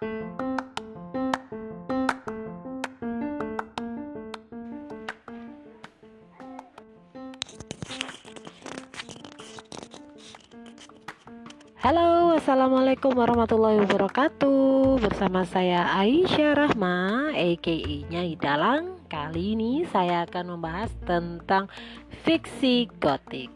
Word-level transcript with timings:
Halo, 0.00 0.16
Assalamualaikum 12.32 13.12
warahmatullahi 13.12 13.84
wabarakatuh 13.84 15.04
Bersama 15.04 15.44
saya 15.44 15.92
Aisyah 15.92 16.56
Rahma, 16.56 17.36
a.k.a. 17.36 17.96
Nyai 18.08 18.40
Dalang 18.40 19.04
Kali 19.04 19.52
ini 19.52 19.84
saya 19.84 20.24
akan 20.24 20.56
membahas 20.56 20.96
tentang 21.04 21.68
fiksi 22.24 22.88
gotik 22.96 23.52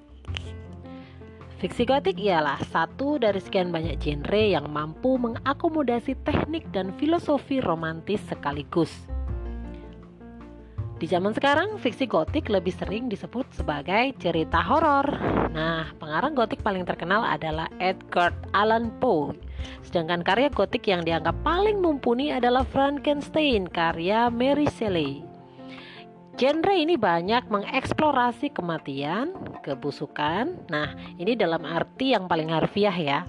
Fiksi 1.62 1.86
gotik 1.86 2.18
ialah 2.18 2.58
satu 2.68 3.16
dari 3.16 3.38
sekian 3.40 3.70
banyak 3.70 3.96
genre 4.02 4.42
yang 4.42 4.68
mampu 4.68 5.16
mengakomodasi 5.16 6.18
teknik 6.26 6.66
dan 6.74 6.90
filosofi 6.98 7.62
romantis 7.62 8.20
sekaligus 8.26 8.90
di 10.94 11.10
zaman 11.10 11.36
sekarang, 11.36 11.76
fiksi 11.82 12.08
gotik 12.08 12.48
lebih 12.48 12.72
sering 12.72 13.12
disebut 13.12 13.44
sebagai 13.52 14.16
cerita 14.22 14.62
horor. 14.62 15.04
Nah, 15.50 15.92
pengarang 16.00 16.32
gotik 16.32 16.64
paling 16.64 16.86
terkenal 16.88 17.26
adalah 17.26 17.68
Edgar 17.76 18.30
Allan 18.54 18.94
Poe. 19.02 19.36
Sedangkan 19.82 20.22
karya 20.22 20.54
gotik 20.54 20.88
yang 20.88 21.04
dianggap 21.04 21.36
paling 21.44 21.82
mumpuni 21.82 22.30
adalah 22.32 22.64
Frankenstein 22.64 23.66
karya 23.68 24.30
Mary 24.30 24.64
Shelley. 24.70 25.33
Genre 26.34 26.74
ini 26.74 26.98
banyak 26.98 27.46
mengeksplorasi 27.46 28.50
kematian, 28.50 29.30
kebusukan. 29.62 30.66
Nah, 30.66 30.90
ini 31.14 31.38
dalam 31.38 31.62
arti 31.62 32.10
yang 32.10 32.26
paling 32.26 32.50
harfiah 32.50 32.94
ya 32.94 33.20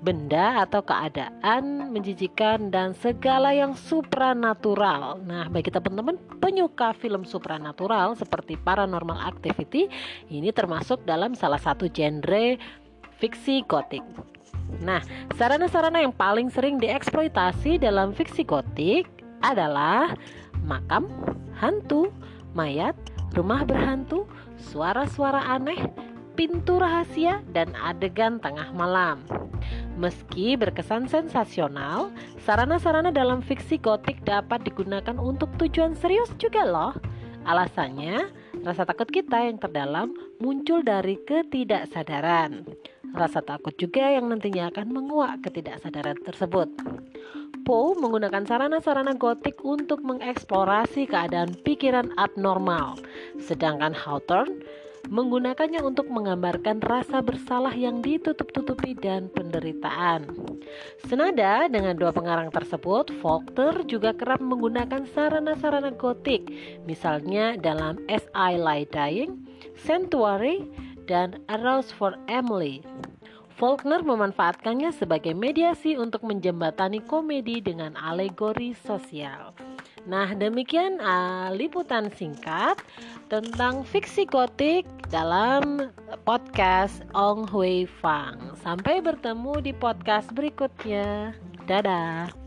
benda 0.00 0.64
atau 0.64 0.80
keadaan 0.80 1.92
menjijikan 1.92 2.72
dan 2.72 2.96
segala 2.96 3.52
yang 3.52 3.76
supranatural. 3.76 5.20
Nah, 5.24 5.48
bagi 5.52 5.68
teman-teman 5.68 6.16
penyuka 6.40 6.96
film 6.96 7.28
supranatural 7.28 8.16
seperti 8.16 8.56
Paranormal 8.56 9.20
Activity, 9.20 9.92
ini 10.32 10.48
termasuk 10.52 11.04
dalam 11.04 11.36
salah 11.36 11.60
satu 11.60 11.88
genre 11.92 12.56
fiksi 13.20 13.60
gotik. 13.68 14.04
Nah, 14.80 15.04
sarana-sarana 15.36 16.00
yang 16.00 16.16
paling 16.16 16.48
sering 16.48 16.80
dieksploitasi 16.80 17.76
dalam 17.76 18.16
fiksi 18.16 18.44
gotik 18.48 19.04
adalah 19.44 20.16
makam, 20.64 21.08
hantu, 21.60 22.08
mayat, 22.52 22.96
rumah 23.34 23.62
berhantu, 23.62 24.26
suara-suara 24.58 25.40
aneh, 25.54 25.90
pintu 26.34 26.80
rahasia, 26.80 27.44
dan 27.52 27.72
adegan 27.78 28.40
tengah 28.40 28.70
malam. 28.74 29.22
Meski 30.00 30.56
berkesan 30.56 31.10
sensasional, 31.12 32.08
sarana-sarana 32.40 33.12
dalam 33.12 33.44
fiksi 33.44 33.76
gotik 33.76 34.24
dapat 34.24 34.64
digunakan 34.64 35.16
untuk 35.20 35.52
tujuan 35.60 35.92
serius 35.92 36.32
juga 36.40 36.64
loh. 36.64 36.96
Alasannya, 37.44 38.28
rasa 38.64 38.88
takut 38.88 39.08
kita 39.08 39.44
yang 39.44 39.60
terdalam 39.60 40.12
muncul 40.40 40.80
dari 40.80 41.20
ketidaksadaran. 41.24 42.64
Rasa 43.10 43.42
takut 43.42 43.74
juga 43.74 44.06
yang 44.06 44.30
nantinya 44.30 44.70
akan 44.70 44.86
menguak 44.88 45.42
ketidaksadaran 45.44 46.20
tersebut. 46.24 46.70
Poe 47.70 47.94
menggunakan 47.94 48.50
sarana-sarana 48.50 49.14
gotik 49.14 49.62
untuk 49.62 50.02
mengeksplorasi 50.02 51.06
keadaan 51.06 51.54
pikiran 51.62 52.10
abnormal, 52.18 52.98
sedangkan 53.38 53.94
Hawthorne 53.94 54.66
menggunakannya 55.06 55.78
untuk 55.78 56.10
menggambarkan 56.10 56.82
rasa 56.82 57.22
bersalah 57.22 57.70
yang 57.70 58.02
ditutup-tutupi 58.02 58.98
dan 58.98 59.30
penderitaan. 59.30 60.26
Senada 61.06 61.70
dengan 61.70 61.94
dua 61.94 62.10
pengarang 62.10 62.50
tersebut, 62.50 63.14
Faulkner 63.22 63.86
juga 63.86 64.18
kerap 64.18 64.42
menggunakan 64.42 65.06
sarana-sarana 65.14 65.94
gotik, 65.94 66.50
misalnya 66.90 67.54
dalam 67.54 68.02
As 68.10 68.26
I 68.34 68.58
Lie 68.58 68.90
Dying, 68.90 69.46
Sanctuary, 69.78 70.66
dan 71.06 71.38
A 71.46 71.54
Rose 71.54 71.94
for 71.94 72.18
Emily. 72.26 72.82
Faulkner 73.60 74.00
memanfaatkannya 74.00 74.88
sebagai 74.96 75.36
mediasi 75.36 75.92
untuk 76.00 76.24
menjembatani 76.24 77.04
komedi 77.04 77.60
dengan 77.60 77.92
alegori 77.92 78.72
sosial. 78.72 79.52
Nah, 80.08 80.32
demikian 80.32 80.96
uh, 80.96 81.52
liputan 81.52 82.08
singkat 82.16 82.80
tentang 83.28 83.84
fiksi 83.84 84.24
gotik 84.24 84.88
dalam 85.12 85.92
podcast 86.24 87.04
Ong 87.12 87.44
Hui 87.52 87.84
Fang. 87.84 88.56
Sampai 88.64 89.04
bertemu 89.04 89.60
di 89.60 89.76
podcast 89.76 90.32
berikutnya. 90.32 91.36
Dadah. 91.68 92.39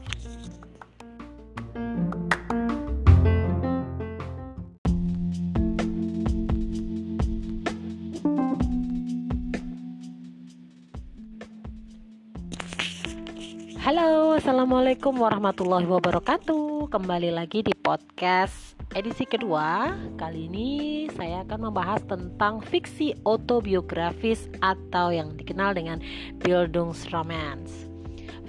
Assalamualaikum 14.44 15.24
warahmatullahi 15.24 15.88
wabarakatuh. 15.88 16.92
Kembali 16.92 17.32
lagi 17.32 17.64
di 17.64 17.72
podcast 17.80 18.76
edisi 18.92 19.24
kedua. 19.24 19.96
Kali 20.20 20.52
ini 20.52 21.08
saya 21.16 21.48
akan 21.48 21.72
membahas 21.72 22.04
tentang 22.04 22.60
fiksi 22.60 23.16
autobiografis 23.24 24.52
atau 24.60 25.16
yang 25.16 25.32
dikenal 25.40 25.80
dengan 25.80 26.04
Bildungsromanz. 26.44 27.88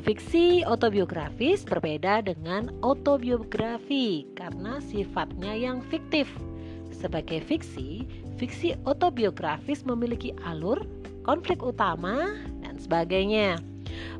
Fiksi 0.03 0.67
autobiografis 0.67 1.63
berbeda 1.63 2.27
dengan 2.27 2.75
autobiografi 2.83 4.27
karena 4.35 4.83
sifatnya 4.83 5.55
yang 5.55 5.79
fiktif. 5.95 6.27
Sebagai 6.91 7.39
fiksi, 7.47 8.03
fiksi 8.35 8.75
autobiografis 8.83 9.87
memiliki 9.87 10.35
alur, 10.43 10.83
konflik 11.23 11.63
utama, 11.63 12.35
dan 12.67 12.83
sebagainya. 12.83 13.63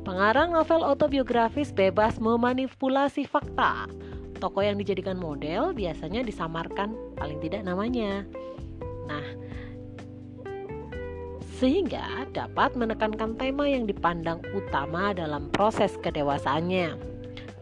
Pengarang 0.05 0.53
novel 0.53 0.85
autobiografis 0.85 1.73
bebas 1.73 2.21
memanipulasi 2.21 3.25
fakta. 3.25 3.89
Tokoh 4.37 4.61
yang 4.61 4.77
dijadikan 4.77 5.17
model 5.17 5.71
biasanya 5.71 6.21
disamarkan 6.21 6.93
paling 7.15 7.39
tidak 7.39 7.63
namanya. 7.63 8.27
Nah, 9.07 9.25
sehingga 11.55 12.27
dapat 12.35 12.75
menekankan 12.75 13.39
tema 13.39 13.63
yang 13.63 13.87
dipandang 13.87 14.43
utama 14.51 15.15
dalam 15.15 15.47
proses 15.55 15.95
kedewasaannya. 16.03 16.99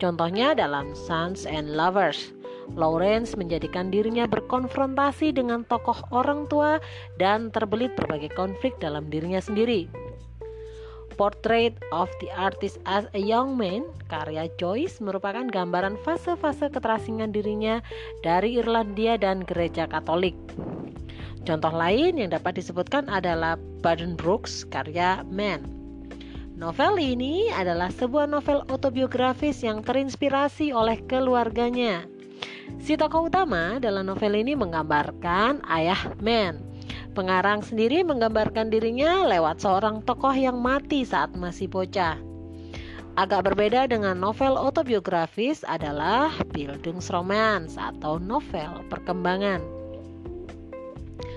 Contohnya 0.01 0.57
dalam 0.57 0.97
Sons 0.97 1.45
and 1.45 1.77
Lovers, 1.77 2.33
Lawrence 2.73 3.37
menjadikan 3.37 3.93
dirinya 3.93 4.25
berkonfrontasi 4.25 5.35
dengan 5.35 5.61
tokoh 5.67 5.95
orang 6.09 6.49
tua 6.49 6.81
dan 7.21 7.53
terbelit 7.53 7.93
berbagai 7.93 8.33
konflik 8.33 8.75
dalam 8.81 9.07
dirinya 9.11 9.39
sendiri. 9.39 9.87
Portrait 11.13 11.77
of 11.93 12.09
the 12.17 12.27
Artist 12.33 12.81
as 12.89 13.05
a 13.13 13.21
Young 13.21 13.53
Man, 13.53 13.85
karya 14.09 14.49
Joyce 14.57 14.97
merupakan 14.97 15.45
gambaran 15.45 16.01
fase-fase 16.01 16.73
keterasingan 16.73 17.29
dirinya 17.29 17.79
dari 18.25 18.57
Irlandia 18.57 19.15
dan 19.21 19.45
gereja 19.45 19.85
Katolik. 19.85 20.35
Contoh 21.45 21.69
lain 21.69 22.17
yang 22.17 22.33
dapat 22.33 22.57
disebutkan 22.57 23.05
adalah 23.07 23.55
Baden 23.85 24.17
Brooks, 24.17 24.65
karya 24.67 25.21
Man. 25.29 25.63
Novel 26.57 26.97
ini 26.97 27.53
adalah 27.53 27.93
sebuah 27.93 28.25
novel 28.25 28.65
autobiografis 28.67 29.61
yang 29.61 29.85
terinspirasi 29.85 30.73
oleh 30.73 30.97
keluarganya. 31.05 32.09
Si 32.81 32.97
tokoh 32.97 33.29
utama 33.29 33.77
dalam 33.77 34.09
novel 34.09 34.33
ini 34.39 34.57
menggambarkan 34.57 35.61
ayah 35.69 36.09
Man 36.19 36.72
Pengarang 37.13 37.61
sendiri 37.61 38.01
menggambarkan 38.01 38.73
dirinya 38.73 39.21
lewat 39.29 39.61
seorang 39.61 40.01
tokoh 40.01 40.33
yang 40.33 40.57
mati 40.57 41.05
saat 41.05 41.29
masih 41.37 41.69
bocah. 41.69 42.17
Agak 43.13 43.45
berbeda 43.45 43.85
dengan 43.85 44.17
novel 44.17 44.57
autobiografis 44.57 45.61
adalah 45.69 46.33
Bildungsromanz 46.49 47.77
atau 47.77 48.17
novel 48.17 48.81
perkembangan. 48.89 49.61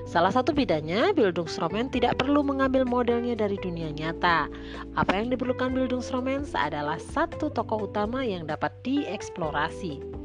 Salah 0.09 0.33
satu 0.33 0.57
bedanya, 0.57 1.13
Bildungsroman 1.13 1.93
tidak 1.93 2.17
perlu 2.17 2.41
mengambil 2.41 2.89
modelnya 2.89 3.37
dari 3.37 3.61
dunia 3.61 3.93
nyata. 3.93 4.49
Apa 4.97 5.13
yang 5.21 5.29
diperlukan 5.29 5.77
Bildungsroman 5.77 6.49
adalah 6.57 6.97
satu 6.97 7.53
tokoh 7.53 7.85
utama 7.85 8.25
yang 8.25 8.49
dapat 8.49 8.73
dieksplorasi. 8.81 10.16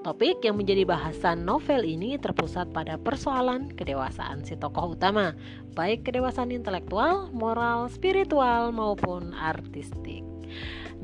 Topik 0.00 0.40
yang 0.40 0.56
menjadi 0.56 0.88
bahasan 0.88 1.44
novel 1.44 1.84
ini 1.84 2.16
terpusat 2.16 2.72
pada 2.72 2.96
persoalan 2.96 3.68
kedewasaan 3.76 4.40
si 4.48 4.56
tokoh 4.56 4.96
utama, 4.96 5.36
baik 5.76 6.08
kedewasaan 6.08 6.56
intelektual, 6.56 7.28
moral, 7.36 7.84
spiritual, 7.92 8.72
maupun 8.72 9.36
artistik. 9.36 10.24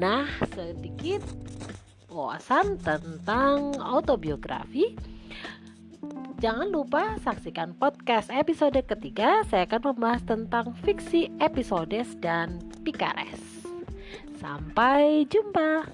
Nah, 0.01 0.25
sedikit 0.57 1.21
wawasan 2.09 2.81
tentang 2.81 3.77
autobiografi. 3.85 4.97
Jangan 6.41 6.69
lupa 6.73 7.21
saksikan 7.21 7.77
podcast 7.77 8.33
episode 8.33 8.81
ketiga. 8.89 9.45
Saya 9.49 9.69
akan 9.69 9.93
membahas 9.93 10.25
tentang 10.25 10.73
fiksi 10.81 11.29
episodes 11.41 12.17
dan 12.25 12.65
pikares. 12.81 13.41
Sampai 14.41 15.29
jumpa. 15.29 15.85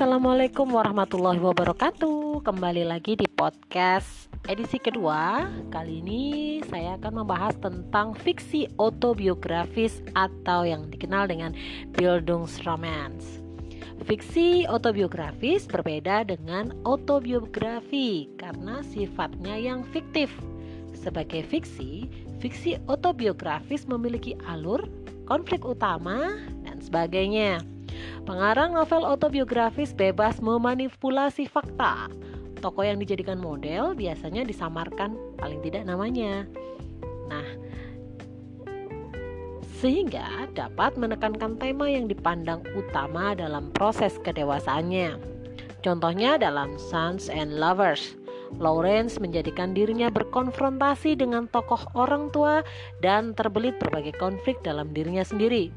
Assalamualaikum 0.00 0.64
warahmatullahi 0.64 1.44
wabarakatuh. 1.44 2.40
Kembali 2.40 2.88
lagi 2.88 3.20
di 3.20 3.28
podcast 3.28 4.32
edisi 4.48 4.80
kedua. 4.80 5.44
Kali 5.68 6.00
ini 6.00 6.24
saya 6.72 6.96
akan 6.96 7.20
membahas 7.20 7.52
tentang 7.60 8.16
fiksi 8.16 8.64
autobiografis 8.80 10.00
atau 10.16 10.64
yang 10.64 10.88
dikenal 10.88 11.28
dengan 11.28 11.52
Bildungsromance. 11.92 13.44
Fiksi 14.08 14.64
autobiografis 14.64 15.68
berbeda 15.68 16.24
dengan 16.24 16.72
autobiografi 16.88 18.32
karena 18.40 18.80
sifatnya 18.80 19.52
yang 19.60 19.84
fiktif. 19.92 20.32
Sebagai 20.96 21.44
fiksi, 21.44 22.08
fiksi 22.40 22.80
autobiografis 22.88 23.84
memiliki 23.84 24.32
alur, 24.48 24.80
konflik 25.28 25.60
utama, 25.60 26.40
dan 26.64 26.80
sebagainya. 26.80 27.60
Pengarang 28.28 28.76
novel 28.76 29.08
autobiografis 29.08 29.96
bebas 29.96 30.38
memanipulasi 30.44 31.48
fakta. 31.48 32.12
Tokoh 32.60 32.84
yang 32.84 33.00
dijadikan 33.00 33.40
model 33.40 33.96
biasanya 33.96 34.44
disamarkan 34.44 35.16
paling 35.40 35.64
tidak 35.64 35.88
namanya. 35.88 36.44
Nah, 37.32 37.48
sehingga 39.80 40.44
dapat 40.52 41.00
menekankan 41.00 41.56
tema 41.56 41.88
yang 41.88 42.04
dipandang 42.04 42.60
utama 42.76 43.32
dalam 43.32 43.72
proses 43.72 44.20
kedewasaannya. 44.20 45.16
Contohnya 45.80 46.36
dalam 46.36 46.76
Sons 46.76 47.32
and 47.32 47.56
Lovers, 47.56 48.20
Lawrence 48.60 49.16
menjadikan 49.16 49.72
dirinya 49.72 50.12
berkonfrontasi 50.12 51.16
dengan 51.16 51.48
tokoh 51.48 51.80
orang 51.96 52.28
tua 52.28 52.60
dan 53.00 53.32
terbelit 53.32 53.80
berbagai 53.80 54.12
konflik 54.20 54.60
dalam 54.60 54.92
dirinya 54.92 55.24
sendiri. 55.24 55.72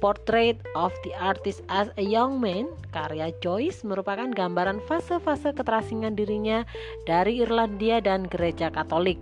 Portrait 0.00 0.56
of 0.72 0.96
the 1.04 1.12
Artist 1.20 1.60
as 1.68 1.92
a 2.00 2.04
Young 2.04 2.40
Man, 2.40 2.72
karya 2.88 3.36
Joyce 3.44 3.84
merupakan 3.84 4.32
gambaran 4.32 4.80
fase-fase 4.88 5.52
keterasingan 5.52 6.16
dirinya 6.16 6.64
dari 7.04 7.44
Irlandia 7.44 8.00
dan 8.00 8.24
gereja 8.24 8.72
Katolik. 8.72 9.20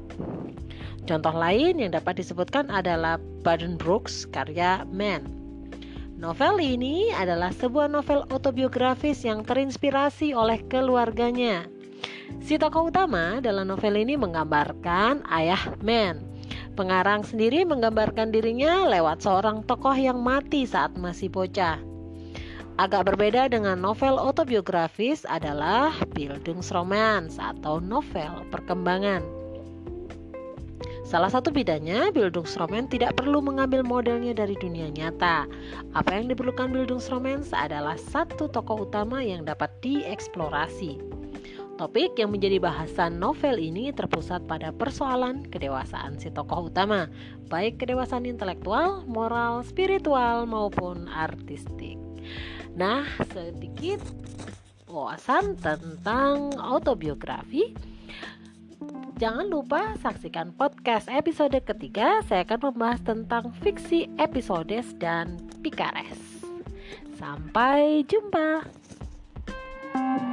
Contoh 1.10 1.34
lain 1.34 1.82
yang 1.82 1.90
dapat 1.90 2.22
disebutkan 2.22 2.70
adalah 2.70 3.18
Baden 3.42 3.74
Brooks, 3.74 4.22
karya 4.30 4.86
Man. 4.94 5.26
Novel 6.14 6.62
ini 6.62 7.10
adalah 7.10 7.50
sebuah 7.50 7.90
novel 7.90 8.26
autobiografis 8.30 9.26
yang 9.26 9.42
terinspirasi 9.42 10.30
oleh 10.30 10.62
keluarganya. 10.70 11.66
Si 12.38 12.54
tokoh 12.54 12.90
utama 12.90 13.42
dalam 13.42 13.66
novel 13.66 13.98
ini 13.98 14.14
menggambarkan 14.14 15.26
ayah 15.26 15.74
Man 15.82 16.37
Pengarang 16.78 17.26
sendiri 17.26 17.66
menggambarkan 17.66 18.30
dirinya 18.30 18.86
lewat 18.86 19.26
seorang 19.26 19.66
tokoh 19.66 19.98
yang 19.98 20.22
mati 20.22 20.62
saat 20.62 20.94
masih 20.94 21.26
bocah. 21.26 21.82
Agak 22.78 23.10
berbeda 23.10 23.50
dengan 23.50 23.82
novel 23.82 24.14
autobiografis 24.14 25.26
adalah 25.26 25.90
Bildungsromance 26.14 27.42
atau 27.42 27.82
novel 27.82 28.46
perkembangan. 28.54 29.26
Salah 31.02 31.34
satu 31.34 31.50
bedanya, 31.50 32.14
Bildungsromance 32.14 32.94
tidak 32.94 33.18
perlu 33.18 33.42
mengambil 33.42 33.82
modelnya 33.82 34.30
dari 34.30 34.54
dunia 34.62 34.86
nyata. 34.86 35.50
Apa 35.98 36.14
yang 36.14 36.30
diperlukan 36.30 36.70
Bildungsromance 36.70 37.50
adalah 37.50 37.98
satu 37.98 38.46
tokoh 38.46 38.86
utama 38.86 39.18
yang 39.18 39.42
dapat 39.42 39.74
dieksplorasi. 39.82 41.07
Topik 41.78 42.18
yang 42.18 42.34
menjadi 42.34 42.58
bahasan 42.58 43.22
novel 43.22 43.54
ini 43.54 43.94
terpusat 43.94 44.50
pada 44.50 44.74
persoalan 44.74 45.46
kedewasaan 45.46 46.18
si 46.18 46.26
tokoh 46.26 46.66
utama, 46.66 47.06
baik 47.46 47.78
kedewasaan 47.78 48.26
intelektual, 48.26 49.06
moral, 49.06 49.62
spiritual, 49.62 50.42
maupun 50.42 51.06
artistik. 51.06 51.94
Nah, 52.74 53.06
sedikit 53.30 54.02
wawasan 54.90 55.54
tentang 55.62 56.50
autobiografi. 56.58 57.70
Jangan 59.22 59.46
lupa 59.46 59.94
saksikan 60.02 60.58
podcast 60.58 61.06
episode 61.06 61.62
ketiga. 61.62 62.26
Saya 62.26 62.42
akan 62.42 62.74
membahas 62.74 63.06
tentang 63.06 63.54
fiksi 63.62 64.10
episodes 64.18 64.98
dan 64.98 65.38
pikares. 65.62 66.42
Sampai 67.14 68.02
jumpa. 68.10 68.66
Halo, 69.94 70.27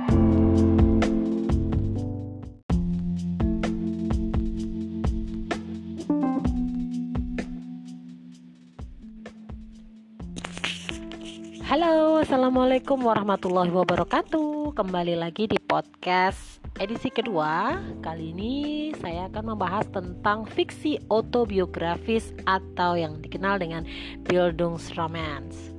assalamualaikum 12.25 13.05
warahmatullahi 13.05 13.69
wabarakatuh. 13.69 14.73
Kembali 14.73 15.13
lagi 15.13 15.45
di 15.45 15.61
podcast 15.61 16.57
edisi 16.81 17.13
kedua. 17.13 17.77
Kali 18.01 18.33
ini 18.33 18.89
saya 18.97 19.29
akan 19.29 19.53
membahas 19.53 19.85
tentang 19.93 20.49
fiksi 20.49 20.97
autobiografis 21.13 22.33
atau 22.49 22.97
yang 22.97 23.21
dikenal 23.21 23.61
dengan 23.61 23.85
Bildungsromance. 24.25 25.69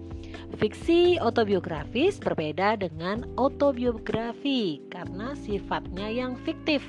Fiksi 0.63 1.19
autobiografis 1.19 2.23
berbeda 2.23 2.79
dengan 2.79 3.27
autobiografi 3.35 4.87
karena 4.95 5.35
sifatnya 5.35 6.07
yang 6.07 6.39
fiktif. 6.47 6.87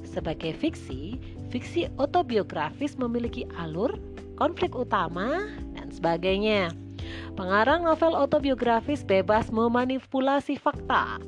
Sebagai 0.00 0.56
fiksi, 0.56 1.20
fiksi 1.52 1.92
autobiografis 2.00 2.96
memiliki 2.96 3.44
alur, 3.60 4.00
konflik 4.40 4.72
utama, 4.72 5.44
dan 5.76 5.92
sebagainya. 5.92 6.83
Pengarang 7.34 7.82
novel 7.82 8.14
autobiografis 8.14 9.02
bebas 9.02 9.50
memanipulasi 9.50 10.54
fakta. 10.54 11.18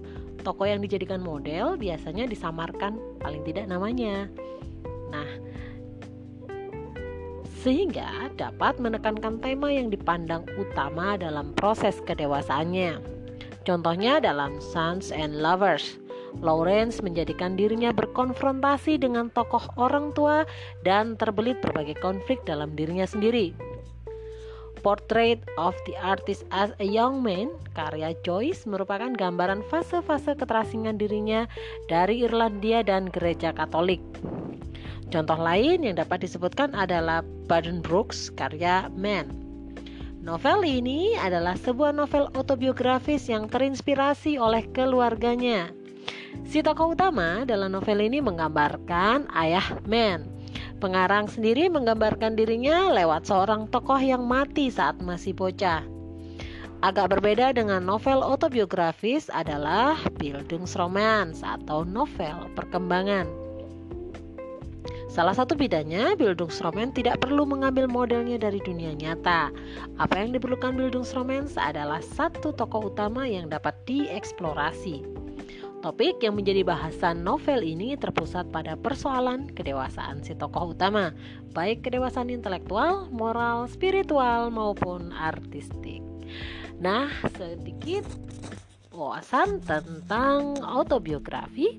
Tokoh 0.47 0.71
yang 0.71 0.79
dijadikan 0.79 1.19
model 1.19 1.75
biasanya 1.75 2.31
disamarkan 2.31 2.95
paling 3.19 3.43
tidak 3.43 3.67
namanya. 3.67 4.31
Nah, 5.11 5.27
sehingga 7.67 8.31
dapat 8.39 8.79
menekankan 8.79 9.43
tema 9.43 9.75
yang 9.75 9.91
dipandang 9.91 10.47
utama 10.55 11.19
dalam 11.19 11.51
proses 11.59 11.99
kedewasaannya. 12.07 13.03
Contohnya 13.67 14.23
dalam 14.23 14.63
Sons 14.63 15.11
and 15.11 15.43
Lovers, 15.43 15.99
Lawrence 16.39 17.03
menjadikan 17.03 17.59
dirinya 17.59 17.91
berkonfrontasi 17.91 19.03
dengan 19.03 19.27
tokoh 19.35 19.67
orang 19.75 20.15
tua 20.15 20.47
dan 20.87 21.19
terbelit 21.19 21.59
berbagai 21.59 21.99
konflik 21.99 22.39
dalam 22.47 22.79
dirinya 22.79 23.11
sendiri. 23.11 23.66
Portrait 24.87 25.43
of 25.59 25.75
the 25.83 25.99
Artist 25.99 26.47
as 26.55 26.71
a 26.79 26.87
Young 26.87 27.19
Man, 27.19 27.51
karya 27.75 28.15
Joyce 28.23 28.71
merupakan 28.71 29.11
gambaran 29.11 29.67
fase-fase 29.67 30.39
keterasingan 30.39 30.95
dirinya 30.95 31.51
dari 31.91 32.23
Irlandia 32.23 32.87
dan 32.87 33.11
gereja 33.11 33.51
Katolik. 33.51 33.99
Contoh 35.11 35.43
lain 35.43 35.83
yang 35.83 35.99
dapat 35.99 36.23
disebutkan 36.23 36.71
adalah 36.79 37.27
Baden 37.51 37.83
Brooks, 37.83 38.31
karya 38.39 38.87
Man. 38.95 39.35
Novel 40.23 40.63
ini 40.63 41.19
adalah 41.19 41.59
sebuah 41.59 41.91
novel 41.91 42.31
autobiografis 42.39 43.27
yang 43.27 43.51
terinspirasi 43.51 44.39
oleh 44.39 44.71
keluarganya. 44.71 45.75
Si 46.47 46.63
tokoh 46.63 46.95
utama 46.95 47.43
dalam 47.43 47.75
novel 47.75 48.07
ini 48.07 48.23
menggambarkan 48.23 49.35
ayah 49.35 49.67
Man 49.83 50.36
Pengarang 50.77 51.25
sendiri 51.25 51.73
menggambarkan 51.73 52.37
dirinya 52.37 52.93
lewat 52.93 53.25
seorang 53.25 53.65
tokoh 53.73 53.97
yang 53.97 54.29
mati 54.29 54.69
saat 54.69 55.01
masih 55.01 55.33
bocah. 55.33 55.81
Agak 56.85 57.17
berbeda 57.17 57.57
dengan 57.57 57.81
novel 57.81 58.21
autobiografis 58.21 59.33
adalah 59.33 59.97
Bildungsromance 60.21 61.41
atau 61.41 61.89
novel 61.89 62.53
perkembangan. 62.53 63.25
Salah 65.09 65.33
satu 65.33 65.57
bedanya, 65.57 66.13
Bildungsromance 66.13 67.01
tidak 67.01 67.25
perlu 67.25 67.49
mengambil 67.49 67.89
modelnya 67.89 68.37
dari 68.37 68.61
dunia 68.61 68.93
nyata. 68.93 69.49
Apa 69.97 70.21
yang 70.21 70.37
diperlukan 70.37 70.77
Bildungsromance 70.77 71.57
adalah 71.57 72.05
satu 72.05 72.53
tokoh 72.53 72.93
utama 72.93 73.25
yang 73.25 73.49
dapat 73.49 73.73
dieksplorasi. 73.89 75.16
Topik 75.85 76.25
yang 76.25 76.41
menjadi 76.41 76.65
bahasan 76.65 77.21
novel 77.21 77.61
ini 77.61 78.01
terpusat 78.01 78.49
pada 78.49 78.81
persoalan 78.81 79.53
kedewasaan 79.53 80.25
si 80.25 80.33
tokoh 80.33 80.73
utama, 80.73 81.13
baik 81.53 81.85
kedewasaan 81.85 82.33
intelektual, 82.33 83.13
moral, 83.13 83.69
spiritual, 83.69 84.49
maupun 84.49 85.13
artistik. 85.13 86.01
Nah, 86.81 87.13
sedikit 87.37 88.09
wawasan 88.89 89.61
tentang 89.61 90.57
autobiografi. 90.65 91.77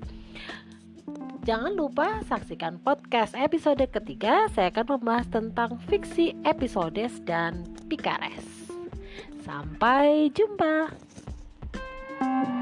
Jangan 1.42 1.74
lupa 1.74 2.22
saksikan 2.28 2.78
podcast 2.78 3.34
episode 3.34 3.82
ketiga. 3.90 4.46
Saya 4.54 4.70
akan 4.70 5.00
membahas 5.00 5.26
tentang 5.32 5.80
fiksi 5.90 6.38
episodes 6.46 7.18
dan 7.26 7.66
pikares. 7.90 8.46
Sampai 9.42 10.28
jumpa. 10.36 10.92
thank 12.18 12.48
you 12.48 12.57